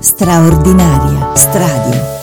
[0.00, 2.16] Straordinaria Stradio.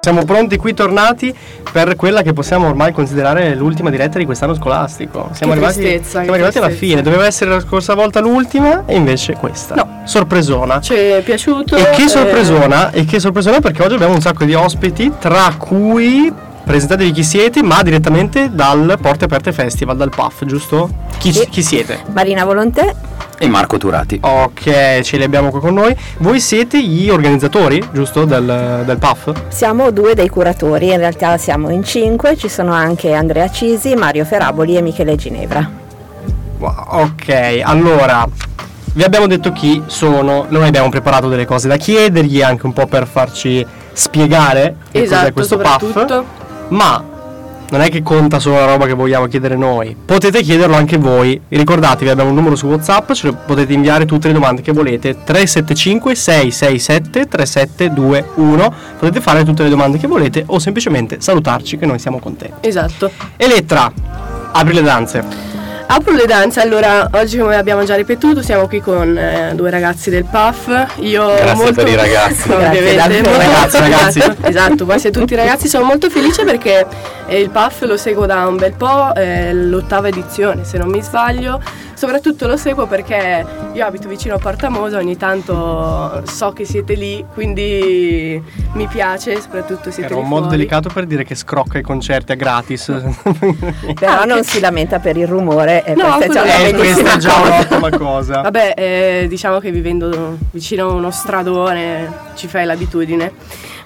[0.00, 1.36] Siamo pronti qui tornati
[1.70, 5.28] per quella che possiamo ormai considerare l'ultima diretta di quest'anno scolastico.
[5.32, 8.96] Siamo Che arrivati, tristezza, siamo arrivati alla fine, doveva essere la scorsa volta l'ultima e
[8.96, 9.74] invece questa.
[9.74, 10.00] No.
[10.04, 10.80] Sorpresona.
[10.80, 11.76] Ci è piaciuto.
[11.76, 15.54] E che eh, sorpresona, e che sorpresona perché oggi abbiamo un sacco di ospiti, tra
[15.58, 16.32] cui
[16.70, 20.90] presentatevi chi siete, ma direttamente dal Porte Aperte Festival, dal PAF, giusto?
[21.18, 21.46] Chi, Sì.
[21.48, 22.00] chi siete?
[22.12, 22.92] Marina Volontè,
[23.38, 24.18] E Marco Turati.
[24.20, 25.94] Ok, ce li abbiamo qua con noi.
[26.18, 29.32] Voi siete gli organizzatori, giusto, del, del PAF?
[29.48, 34.24] siamo due dei curatori, in realtà siamo in cinque, ci sono anche Andrea Cisi, Mario
[34.24, 35.68] Feraboli e Michele Ginevra.
[36.58, 38.26] Wow, Ok, allora
[38.94, 42.86] vi abbiamo detto chi sono, noi abbiamo preparato delle cose da chiedergli anche un po'
[42.86, 46.44] per farci spiegare che cos'è Esatto, questo PAF, soprattutto.
[46.68, 47.14] Ma
[47.68, 51.40] non è che conta solo la roba che vogliamo chiedere noi, potete chiederlo anche voi.
[51.48, 55.16] Ricordatevi, abbiamo un numero su WhatsApp, ce lo potete inviare tutte le domande che volete.
[55.24, 58.74] 375 667 3721.
[58.98, 62.68] Potete fare tutte le domande che volete o semplicemente salutarci che noi siamo contenti.
[62.68, 63.10] Esatto.
[63.36, 63.92] Elettra,
[64.52, 65.55] apri le danze.
[65.88, 70.10] Apro le danze, allora oggi come abbiamo già ripetuto siamo qui con eh, due ragazzi
[70.10, 70.94] del PAF.
[70.96, 71.72] Io Grazie molto...
[71.74, 72.50] per i ragazzi.
[72.52, 72.94] Ovviamente.
[72.94, 74.22] Grazie, molto- Ragazzi, ragazzi.
[74.42, 76.84] esatto, qua siete tutti ragazzi, sono molto felice perché
[77.28, 81.00] eh, il PAF lo seguo da un bel po', è l'ottava edizione se non mi
[81.02, 81.60] sbaglio.
[81.96, 87.24] Soprattutto lo seguo perché io abito vicino a Portamosa, ogni tanto so che siete lì,
[87.32, 88.42] quindi
[88.74, 90.58] mi piace, soprattutto siete Era un modo fuori.
[90.58, 92.92] delicato per dire che scrocca i concerti a gratis.
[93.98, 96.74] Però non si lamenta per il rumore e No, questa è già quello- una Eh,
[96.74, 97.52] questa è già cosa.
[97.54, 98.40] un'ottima cosa.
[98.42, 103.32] Vabbè, eh, diciamo che vivendo vicino a uno stradone ci fai l'abitudine.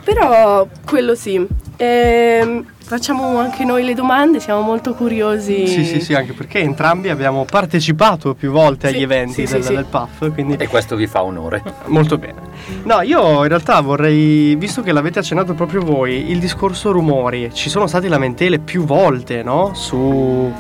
[0.05, 1.47] Però quello sì.
[1.77, 5.67] Ehm, facciamo anche noi le domande, siamo molto curiosi.
[5.67, 9.63] Sì, sì, sì, anche perché entrambi abbiamo partecipato più volte Sì, agli eventi sì, del,
[9.65, 9.75] sì.
[9.75, 11.63] del PAF, quindi E questo vi fa onore.
[11.87, 12.49] molto bene.
[12.83, 17.69] No, io in realtà vorrei, visto che l'avete accennato proprio voi, il discorso rumori, ci
[17.71, 19.73] sono state lamentele più volte, no?
[19.75, 20.53] Su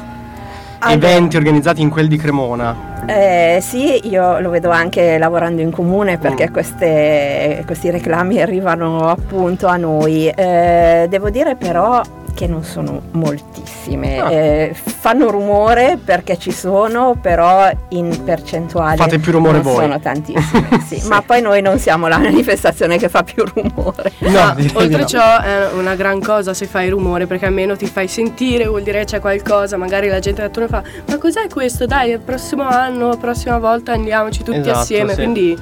[0.81, 2.89] Allora, eventi organizzati in quel di Cremona.
[3.07, 6.53] eh, sì, io lo vedo anche lavorando in comune perché Mm.
[6.53, 10.29] queste- questi reclami arrivano appunto a noi.
[10.29, 12.01] Eh, devo dire però
[12.35, 14.19] che non sono moltissime.
[14.19, 14.33] Ah.
[14.33, 19.85] Eh, fanno rumore perché ci sono, però in percentuale Fate più rumore non voi.
[19.85, 20.69] sono tantissime.
[20.87, 20.99] sì.
[21.01, 21.09] Sì.
[21.09, 24.13] Ma poi noi non siamo la manifestazione che fa più rumore.
[24.19, 25.05] No, oltre no.
[25.07, 29.01] ciò è una gran cosa se fai rumore perché almeno ti fai sentire, vuol dire
[29.01, 31.87] che c'è qualcosa, magari la gente attorno fa ma cos'è questo?
[31.87, 35.17] Dai, il prossimo anno, la prossima volta andiamoci tutti Esatto, assieme, sì.
[35.17, 35.59] quindi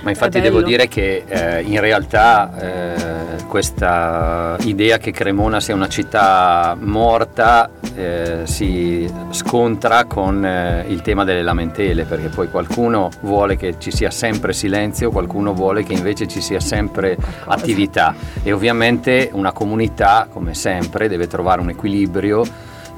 [0.00, 5.88] Ma infatti devo dire che eh, in realtà eh, questa idea che Cremona sia una
[5.88, 13.56] città morta eh, si scontra con eh, il tema delle lamentele, perché poi qualcuno vuole
[13.56, 17.16] che ci sia sempre silenzio, qualcuno vuole che invece ci sia sempre
[17.46, 18.14] attività.
[18.42, 22.44] E ovviamente una comunità, come sempre, deve trovare un equilibrio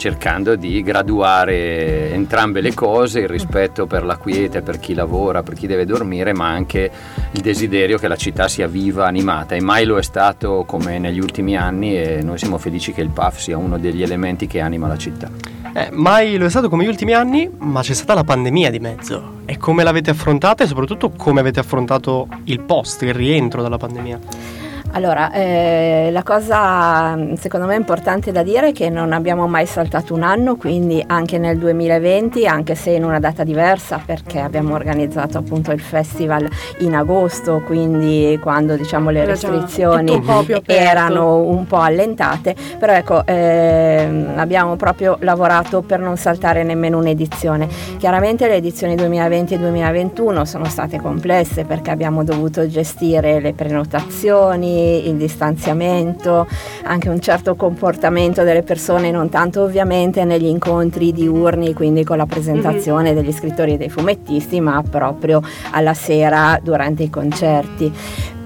[0.01, 5.53] cercando di graduare entrambe le cose, il rispetto per la quiete, per chi lavora, per
[5.53, 6.91] chi deve dormire, ma anche
[7.31, 11.21] il desiderio che la città sia viva, animata e mai lo è stato come negli
[11.21, 14.89] ultimi anni e noi siamo felici che il PAF sia uno degli elementi che anima
[14.89, 15.31] la città.
[15.75, 18.79] Eh, mai lo è stato come gli ultimi anni, ma c'è stata la pandemia di
[18.79, 19.41] mezzo.
[19.45, 24.70] E come l'avete affrontata e soprattutto come avete affrontato il post, il rientro dalla pandemia?
[24.93, 29.65] Allora, eh, la cosa mh, secondo me importante da dire è che non abbiamo mai
[29.65, 34.75] saltato un anno, quindi anche nel 2020, anche se in una data diversa, perché abbiamo
[34.75, 41.67] organizzato appunto il festival in agosto, quindi quando diciamo le Era restrizioni un erano un
[41.67, 47.69] po' allentate, però ecco, ehm, abbiamo proprio lavorato per non saltare nemmeno un'edizione.
[47.97, 54.79] Chiaramente le edizioni 2020 e 2021 sono state complesse perché abbiamo dovuto gestire le prenotazioni,
[54.81, 56.47] il distanziamento,
[56.85, 62.27] anche un certo comportamento delle persone, non tanto ovviamente negli incontri diurni, quindi con la
[62.27, 67.93] presentazione degli scrittori e dei fumettisti, ma proprio alla sera durante i concerti.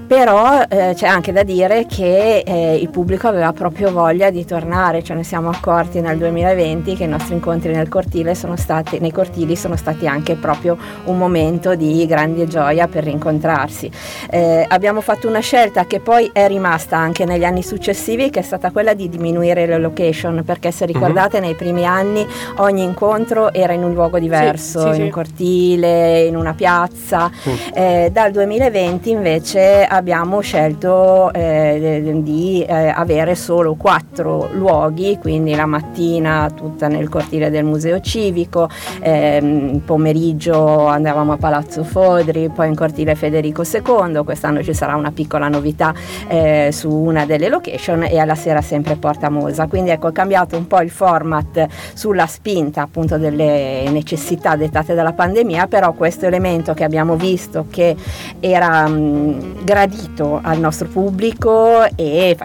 [0.07, 5.03] Però eh, c'è anche da dire che eh, il pubblico aveva proprio voglia di tornare,
[5.03, 9.11] ce ne siamo accorti nel 2020 che i nostri incontri nel cortile sono stati, nei
[9.11, 13.89] cortili sono stati anche proprio un momento di grande gioia per rincontrarsi.
[14.29, 18.43] Eh, abbiamo fatto una scelta che poi è rimasta anche negli anni successivi, che è
[18.43, 22.25] stata quella di diminuire le location, perché se ricordate nei primi anni
[22.57, 25.01] ogni incontro era in un luogo diverso, sì, in sì.
[25.01, 27.31] un cortile, in una piazza.
[27.73, 35.65] Eh, dal 2020 invece abbiamo scelto eh, di eh, avere solo quattro luoghi, quindi la
[35.65, 38.69] mattina tutta nel cortile del museo civico,
[38.99, 45.11] ehm, pomeriggio andavamo a Palazzo Fodri, poi in cortile Federico II, quest'anno ci sarà una
[45.11, 45.93] piccola novità
[46.27, 49.67] eh, su una delle location e alla sera sempre Porta Mosa.
[49.67, 55.13] Quindi ecco, è cambiato un po' il format sulla spinta appunto delle necessità dettate dalla
[55.13, 57.95] pandemia, però questo elemento che abbiamo visto che
[58.39, 62.35] era mh, gradito al nostro pubblico e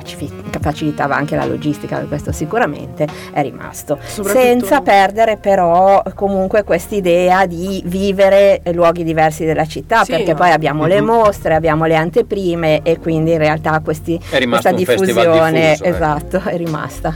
[0.61, 3.99] facilitava anche la logistica, questo sicuramente è rimasto.
[4.03, 10.39] Senza perdere però comunque quest'idea di vivere luoghi diversi della città, sì, perché no.
[10.39, 10.91] poi abbiamo mm-hmm.
[10.91, 11.07] le mhm.
[11.07, 16.53] mostre, abbiamo le anteprime e quindi in realtà questi, questa diffusione diffuso, esatto, eh.
[16.53, 17.15] è rimasta.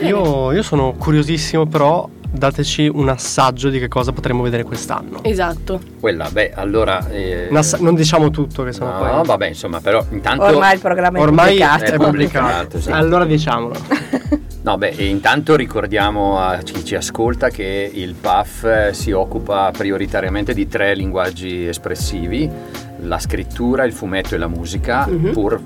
[0.00, 5.22] Io, io sono curiosissimo però dateci un assaggio di che cosa potremo vedere quest'anno.
[5.22, 5.80] Esatto.
[6.00, 7.08] Quella, beh, allora...
[7.08, 7.48] Eh...
[7.52, 9.26] Ass- non diciamo tutto che sono no, poi...
[9.26, 10.44] vabbè, insomma, però intanto...
[10.44, 11.84] Ormai il programma è Ormai pubblicato.
[11.84, 12.90] È pubblicato, sì.
[12.90, 13.74] Allora diciamolo.
[14.60, 20.52] No, beh, intanto ricordiamo a chi ci ascolta che il PAF eh, si occupa prioritariamente
[20.52, 22.50] di tre linguaggi espressivi,
[22.98, 25.32] la scrittura, il fumetto e la musica, mm-hmm.
[25.32, 25.58] pur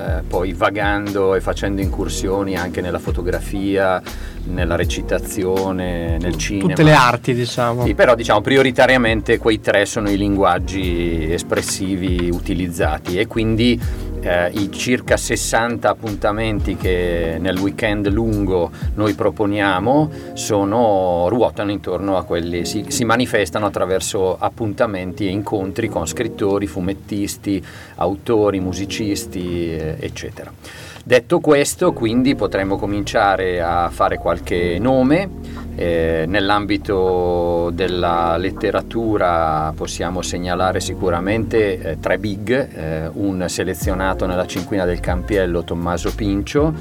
[0.00, 4.00] eh, poi vagando e facendo incursioni anche nella fotografia,
[4.44, 6.68] nella recitazione, nel cinema.
[6.68, 7.84] Tutte le arti, diciamo.
[7.84, 13.78] Sì, però diciamo prioritariamente quei tre sono i linguaggi espressivi utilizzati e quindi
[14.20, 22.24] eh, i circa 60 appuntamenti che nel weekend lungo noi proponiamo sono, ruotano intorno a
[22.24, 27.62] quelli, si, si manifestano attraverso appuntamenti e incontri con scrittori, fumettisti,
[27.96, 30.52] autori, musicisti, eh, eccetera.
[31.02, 35.28] Detto questo, quindi potremmo cominciare a fare qualche nome.
[35.76, 44.84] Eh, nell'ambito della letteratura possiamo segnalare sicuramente eh, tre big, eh, un selezionato nella cinquina
[44.84, 46.74] del Campiello Tommaso Pincio,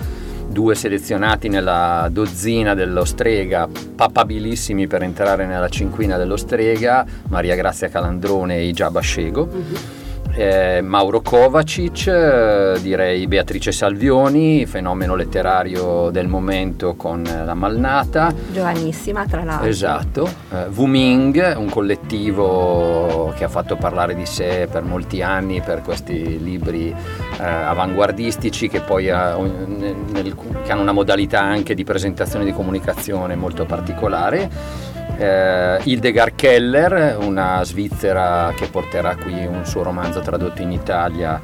[0.47, 7.87] due selezionati nella dozzina dello Strega, papabilissimi per entrare nella cinquina dello Strega, Maria Grazia
[7.87, 9.43] Calandrone e Igiaba Scego.
[9.43, 9.98] Uh-huh
[10.33, 18.33] eh, Mauro Kovacic, eh, direi Beatrice Salvioni, fenomeno letterario del momento con La Malnata.
[18.51, 19.67] Giovanissima tra l'altro.
[19.67, 20.29] Esatto.
[20.51, 25.81] Eh, Wu Ming, un collettivo che ha fatto parlare di sé per molti anni per
[25.81, 32.43] questi libri eh, avanguardistici che poi ha, nel, che hanno una modalità anche di presentazione
[32.43, 39.83] e di comunicazione molto particolare eh, Hildegard Keller, una svizzera che porterà qui un suo
[39.83, 41.39] romanzo tradotto in Italia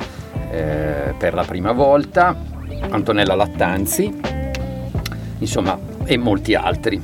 [0.49, 2.33] eh, per la prima volta,
[2.89, 4.13] Antonella Lattanzi,
[5.39, 7.01] insomma, e molti altri.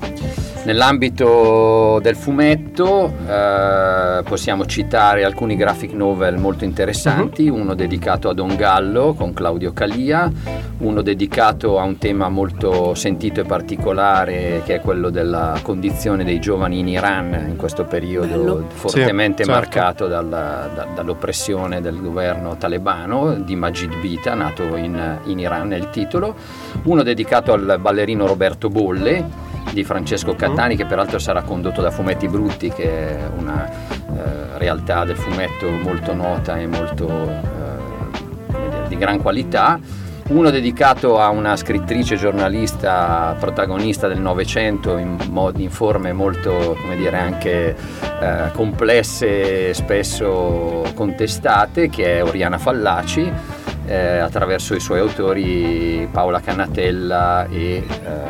[0.63, 7.59] Nell'ambito del fumetto eh, possiamo citare alcuni graphic novel molto interessanti, uh-huh.
[7.59, 10.31] uno dedicato a Don Gallo con Claudio Calia,
[10.77, 16.39] uno dedicato a un tema molto sentito e particolare che è quello della condizione dei
[16.39, 18.65] giovani in Iran in questo periodo Bello.
[18.71, 19.67] fortemente sì, certo.
[19.67, 25.77] marcato dalla, da, dall'oppressione del governo talebano di Majid Bita, nato in, in Iran è
[25.77, 26.35] il titolo,
[26.83, 32.27] uno dedicato al ballerino Roberto Bolle di Francesco Cattani, che peraltro sarà condotto da Fumetti
[32.27, 39.21] Brutti, che è una eh, realtà del fumetto molto nota e molto eh, di gran
[39.21, 39.79] qualità.
[40.27, 45.17] Uno dedicato a una scrittrice giornalista protagonista del Novecento in,
[45.55, 47.75] in, forme molto, come dire, anche
[48.21, 57.47] eh, complesse spesso contestate, che è Oriana Fallaci eh, attraverso i suoi autori Paola Cannatella
[57.47, 57.83] e eh,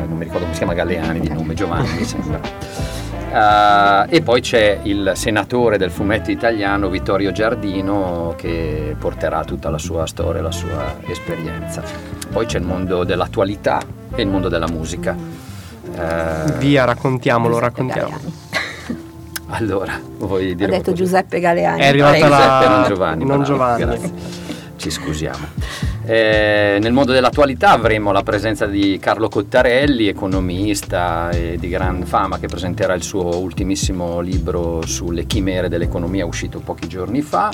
[0.06, 2.40] non mi ricordo come si chiama Galeani di nome Giovanni mi sembra.
[3.32, 9.78] Uh, e poi c'è il senatore del fumetto italiano Vittorio Giardino che porterà tutta la
[9.78, 11.82] sua storia, la sua esperienza.
[12.30, 13.80] Poi c'è il mondo dell'attualità
[14.14, 15.16] e il mondo della musica.
[15.16, 18.18] Uh, Via, raccontiamolo, raccontiamo.
[19.48, 21.80] Allora, vuoi dire Ho detto Giuseppe Galeani.
[21.80, 22.36] È arrivata la...
[22.36, 23.24] Giuseppe, non Giovanni.
[23.24, 23.84] Non Giovanni.
[23.84, 24.41] Grazie
[24.82, 25.46] ci scusiamo.
[26.04, 32.48] Eh, nel mondo dell'attualità avremo la presenza di Carlo Cottarelli, economista di gran fama, che
[32.48, 37.52] presenterà il suo ultimissimo libro sulle chimere dell'economia uscito pochi giorni fa.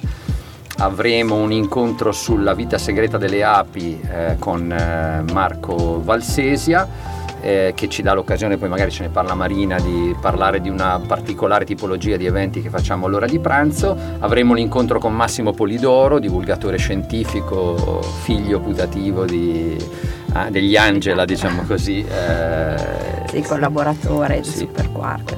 [0.78, 6.88] Avremo un incontro sulla vita segreta delle api eh, con eh, Marco Valsesia
[7.48, 11.00] eh, che ci dà l'occasione, poi magari ce ne parla Marina, di parlare di una
[11.04, 13.96] particolare tipologia di eventi che facciamo all'ora di pranzo.
[14.18, 19.76] Avremo l'incontro con Massimo Polidoro, divulgatore scientifico, figlio putativo di,
[20.32, 22.04] ah, degli Angela, diciamo così.
[22.04, 24.58] Eh, sì, collaboratore di sì.
[24.58, 25.34] Superquark.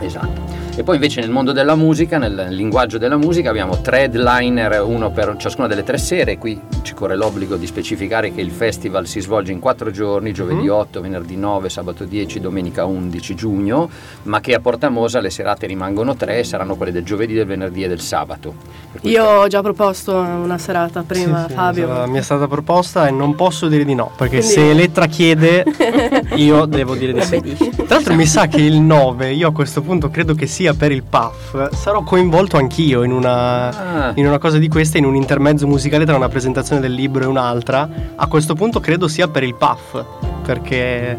[0.00, 0.61] Esatto.
[0.74, 5.10] E poi invece nel mondo della musica, nel linguaggio della musica, abbiamo tre headliner, uno
[5.10, 6.38] per ciascuna delle tre sere.
[6.38, 10.68] Qui ci corre l'obbligo di specificare che il festival si svolge in quattro giorni, giovedì
[10.68, 11.02] 8, Mm.
[11.02, 13.90] venerdì 9, sabato 10, domenica 11 giugno,
[14.24, 17.88] ma che a Portamosa le serate rimangono tre saranno quelle del giovedì, del venerdì e
[17.88, 18.54] del sabato.
[19.02, 21.86] Io ho già proposto una serata prima, Sì, sì, Fabio.
[21.86, 24.54] mi è stata- mi è stata proposta e non posso dire di no, perché Quindi-
[24.54, 25.64] se Elettra chiede
[26.36, 27.40] io devo dire di sì.
[27.76, 30.92] Tra l'altro mi sa che il 9, io a questo punto credo che sia per
[30.92, 34.12] il PAF, sarò coinvolto anch'io in una, Ah.
[34.14, 37.26] in una cosa di questa, in un intermezzo musicale tra una presentazione del libro e
[37.26, 37.88] un'altra.
[38.16, 40.04] A questo punto credo sia per il PAF,
[40.44, 41.18] perché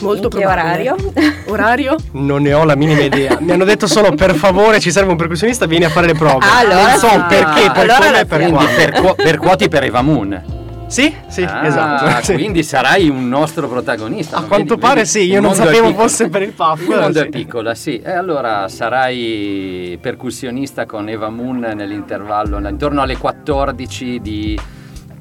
[0.00, 0.60] Molto probabile.
[0.60, 0.96] orario?
[1.48, 1.96] Orario?
[2.12, 3.36] non ne ho la minima idea.
[3.40, 6.44] Mi hanno detto solo per favore ci serve un percussionista, vieni a fare le prove.
[6.44, 8.70] Allora non so perché, per Allora come e per quando.
[8.74, 10.56] per, per quoti per Eva Moon.
[10.88, 12.24] Sì, sì, Ah, esatto.
[12.24, 12.34] sì.
[12.34, 14.38] Quindi sarai un nostro protagonista.
[14.38, 16.80] A quanto Vedi- pare vedi, sì, io non sapevo fosse per il PAF.
[16.80, 17.24] Il mondo sì.
[17.24, 17.98] è piccola, sì.
[18.00, 24.58] E allora sarai percussionista con Eva Moon nell'intervallo intorno alle 14 di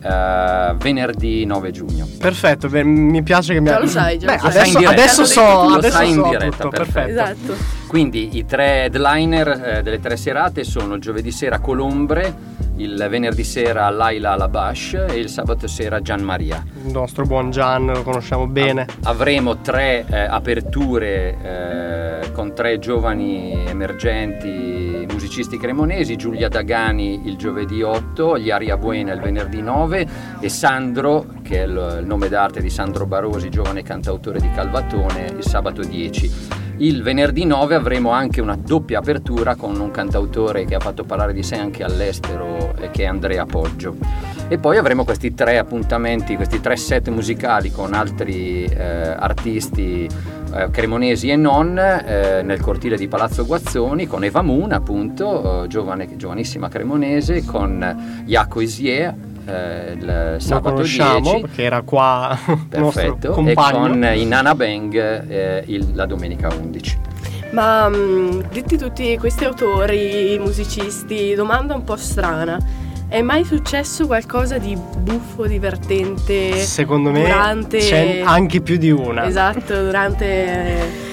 [0.01, 2.07] eh, venerdì 9 giugno.
[2.17, 4.51] Perfetto, beh, mi piace che mi Già lo sai, già Beh, lo sai.
[4.51, 5.01] Lo sai in adesso, diretta.
[5.01, 7.09] adesso Lo so, Lo adesso sai in so diretta, tutto, perfetto.
[7.09, 7.55] Esatto.
[7.87, 9.47] Quindi i tre headliner
[9.77, 12.33] eh, delle tre serate sono giovedì sera Colombre,
[12.77, 16.63] il venerdì sera Laila Alabash e il sabato sera Gian Maria.
[16.83, 18.85] Il nostro buon Gian lo conosciamo bene.
[19.03, 27.81] Avremo tre eh, aperture eh, con tre giovani emergenti musicisti cremonesi, Giulia Dagani il giovedì
[27.81, 30.07] 8, gli Aria Buena il venerdì 9
[30.39, 35.33] e Sandro, che è il, il nome d'arte di Sandro Barosi, giovane cantautore di Calvatone,
[35.35, 36.65] il sabato 10.
[36.79, 41.33] Il venerdì 9 avremo anche una doppia apertura con un cantautore che ha fatto parlare
[41.33, 43.95] di sé anche all'estero, che è Andrea Poggio.
[44.47, 50.07] E poi avremo questi tre appuntamenti, questi tre set musicali con altri eh, artisti
[50.53, 55.67] eh, cremonesi e non eh, nel cortile di Palazzo Guazzoni con Eva Moon, appunto, eh,
[55.67, 59.15] giovane, giovanissima cremonese, con Jaco Isier.
[59.47, 62.37] Eh, il Lo sabato conosciamo 10 perché era qua
[62.69, 64.93] perfetto e con i Nana Bang
[65.29, 66.99] eh, il- la domenica 11
[67.51, 72.59] Ma mm, detti tutti questi autori, musicisti, domanda un po' strana.
[73.07, 76.57] È mai successo qualcosa di buffo, divertente?
[76.57, 77.77] Secondo me durante...
[77.77, 79.25] c'è anche più di una.
[79.25, 81.06] Esatto, durante eh,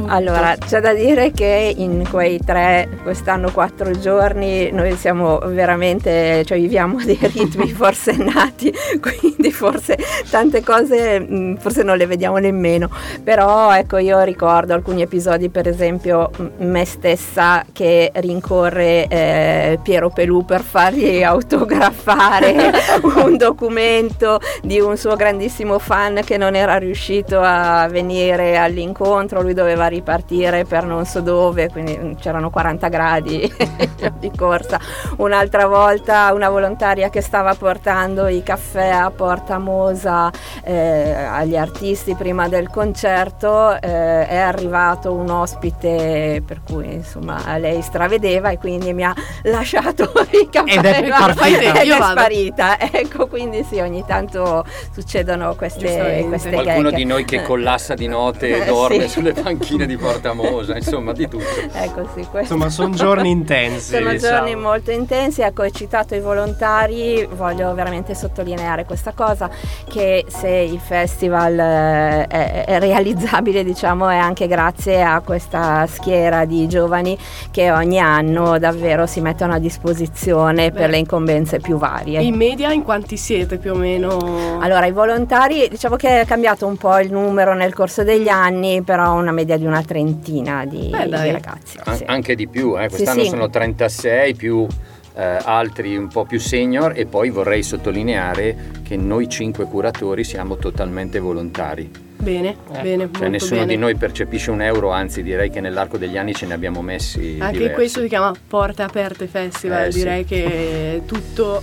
[0.00, 0.12] tutto.
[0.12, 6.58] Allora, c'è da dire che in quei tre, quest'anno quattro giorni, noi siamo veramente, cioè
[6.58, 9.96] viviamo dei ritmi forsennati, quindi forse
[10.28, 12.90] tante cose mh, forse non le vediamo nemmeno,
[13.24, 20.44] però ecco io ricordo alcuni episodi, per esempio me stessa che rincorre eh, Piero Pelù
[20.44, 22.72] per fargli autografare
[23.24, 29.54] un documento di un suo grandissimo fan che non era riuscito a venire all'incontro, lui
[29.54, 33.52] doveva ripartire per non so dove, quindi mm, c'erano 40 gradi
[34.18, 34.78] di corsa.
[35.18, 40.30] Un'altra volta una volontaria che stava portando i caffè a Porta Mosa
[40.62, 47.82] eh, agli artisti prima del concerto, eh, è arrivato un ospite per cui insomma lei
[47.82, 51.80] stravedeva e quindi mi ha lasciato i caffè Ed è partita.
[51.80, 52.20] ed Io è vado.
[52.20, 52.78] sparita.
[52.96, 56.98] Ecco, quindi sì, ogni tanto succedono queste, queste qualcuno gag.
[56.98, 59.08] di noi che collassa di notte e dorme sì.
[59.08, 62.54] sulle panchine di Porta Mosa insomma di tutto Ecco sì, questo.
[62.54, 63.94] Insomma, sono giorni intensi.
[63.94, 64.36] Sono diciamo.
[64.36, 69.50] giorni molto intensi, ecco, hai citato i volontari, voglio veramente sottolineare questa cosa,
[69.88, 76.44] che se il festival eh, è, è realizzabile, diciamo, è anche grazie a questa schiera
[76.44, 77.16] di giovani
[77.50, 80.90] che ogni anno davvero si mettono a disposizione per Beh.
[80.92, 82.22] le incombenze più varie.
[82.22, 84.58] In media in quanti siete più o meno?
[84.60, 88.82] Allora, i volontari, diciamo che è cambiato un po' il numero nel corso degli anni,
[88.82, 91.78] però una media di una trentina di, Beh, di ragazzi.
[91.84, 92.04] An- sì.
[92.06, 92.82] anche di più eh.
[92.88, 93.28] Sì, quest'anno sì.
[93.28, 94.66] sono 36 più
[95.14, 100.56] eh, altri un po' più senior e poi vorrei sottolineare che noi cinque curatori siamo
[100.56, 103.72] totalmente volontari Bene, Eh, bene, cioè molto nessuno bene.
[103.74, 107.36] di noi percepisce un euro anzi direi che nell'arco degli anni ce ne abbiamo messi
[107.40, 107.74] Anche diversi.
[107.74, 109.98] questo si chiama Porte Aperte Festival, Eh, sì.
[109.98, 111.62] direi che tutto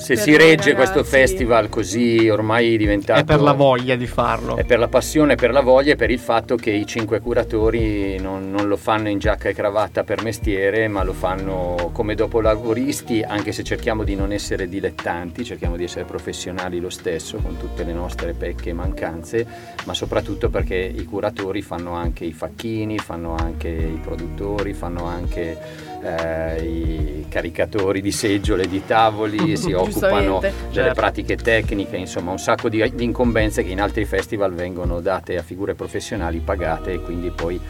[0.00, 1.16] se si regge questo ragazzi.
[1.16, 4.56] festival così ormai diventato È per la voglia di farlo.
[4.56, 8.18] È per la passione, per la voglia e per il fatto che i cinque curatori
[8.18, 13.22] non, non lo fanno in giacca e cravatta per mestiere, ma lo fanno come dopolavoristi,
[13.22, 17.84] anche se cerchiamo di non essere dilettanti, cerchiamo di essere professionali lo stesso, con tutte
[17.84, 19.46] le nostre pecche e mancanze,
[19.84, 25.89] ma soprattutto perché i curatori fanno anche i facchini, fanno anche i produttori, fanno anche
[26.02, 30.94] eh, i caricatori di seggiole, di tavoli, si occupano delle Certo.
[30.94, 35.42] pratiche tecniche, insomma un sacco di, di incombenze che in altri festival vengono date a
[35.42, 37.60] figure professionali pagate e quindi poi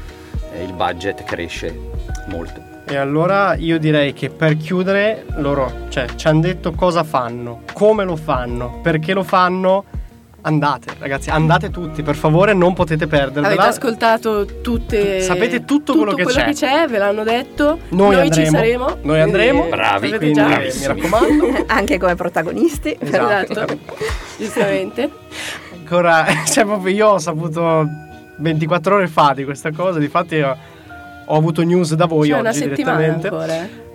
[0.53, 1.77] eh, il budget cresce
[2.27, 2.69] molto.
[2.87, 8.05] E allora io direi che per chiudere loro cioè, ci hanno detto cosa fanno, come
[8.05, 9.85] lo fanno, perché lo fanno.
[10.43, 13.47] Andate, ragazzi, andate tutti, per favore, non potete perdervela.
[13.49, 15.21] Avete ascoltato tutte.
[15.21, 16.45] Sapete tutto quello che c'è.
[16.47, 17.79] che c'è, ve l'hanno detto.
[17.91, 18.47] Noi Noi, andremo.
[18.47, 18.97] ci saremo.
[19.03, 19.69] Noi andremo.
[19.69, 21.65] Bravi, Quindi mi raccomando.
[21.69, 22.97] Anche come protagonisti.
[22.99, 23.53] Esatto.
[23.53, 23.79] Esatto.
[24.39, 25.11] Giustamente.
[25.77, 27.87] Ancora, cioè proprio io ho saputo
[28.39, 30.57] 24 ore fa di questa cosa, difatti io
[31.27, 33.29] ho avuto news da voi C'è oggi una settimana direttamente.
[33.29, 33.89] ancora.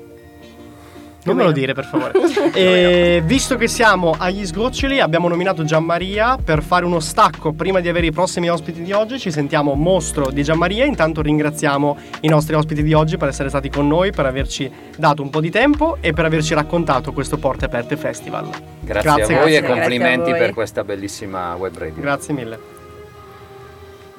[1.25, 1.34] Eh.
[1.34, 2.13] Non me lo dire per favore.
[2.53, 7.89] e visto che siamo agli sgoccioli, abbiamo nominato Gianmaria per fare uno stacco prima di
[7.89, 9.20] avere i prossimi ospiti di oggi.
[9.20, 10.86] Ci sentiamo mostro di Gianmaria.
[10.86, 15.24] Intanto ringraziamo i nostri ospiti di oggi per essere stati con noi, per averci dato
[15.24, 18.48] un po' di tempo e per averci raccontato questo Porte Aperte Festival.
[18.82, 19.58] Grazie, Grazie, a voi grazie.
[19.58, 22.01] e complimenti per questa bellissima web radio.
[22.01, 22.75] Grazie mille.